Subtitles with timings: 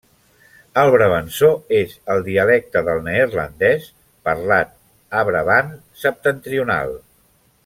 [0.83, 1.49] El brabançó
[1.79, 3.87] és el dialecte del neerlandès
[4.31, 4.75] parlat
[5.21, 5.73] a Brabant
[6.07, 7.01] Septentrional.